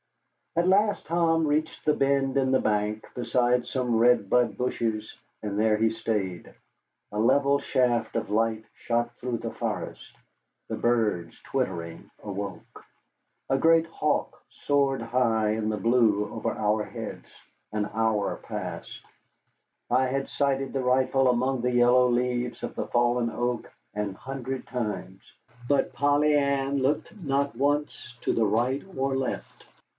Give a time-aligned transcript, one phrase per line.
[0.55, 5.57] At last Tom reached the bend in the bank, beside some red bud bushes, and
[5.57, 6.53] there he stayed.
[7.11, 10.13] A level shaft of light shot through the forest.
[10.67, 12.83] The birds, twittering, awoke.
[13.49, 17.29] A great hawk soared high in the blue over our heads.
[17.71, 19.03] An hour passed.
[19.89, 24.65] I had sighted the rifle among the yellow leaves of the fallen oak an hundred
[24.67, 25.21] times.
[25.69, 29.65] But Polly Ann looked not once to the right or left.